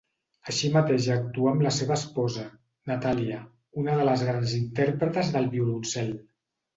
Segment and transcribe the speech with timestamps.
[0.51, 2.45] Així mateix actuà amb la seva esposa,
[2.91, 3.37] Natàlia,
[3.83, 6.11] una de les grans interpretes del violoncel.